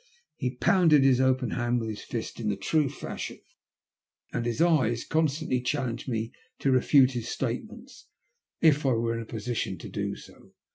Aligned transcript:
He 0.35 0.55
pounded 0.55 1.03
his 1.03 1.21
open 1.21 1.51
hand 1.51 1.79
with 1.79 1.87
his 1.89 2.01
fist 2.01 2.39
in 2.39 2.49
the 2.49 2.55
true 2.55 2.89
fashion, 2.89 3.39
and 4.33 4.47
his 4.47 4.59
eyes 4.59 5.03
constantly 5.05 5.61
challenged 5.61 6.07
me 6.09 6.31
to 6.57 6.71
refute 6.71 7.11
his 7.11 7.29
statements 7.29 8.07
if 8.61 8.83
I 8.83 8.93
were 8.93 9.13
in 9.13 9.21
a 9.21 9.25
position 9.27 9.77
to 9.77 9.89
do 9.89 10.15
so. 10.15 10.53